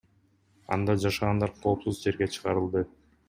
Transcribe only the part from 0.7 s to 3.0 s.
Анда жашагандар коопсуз жерге чыгарылды.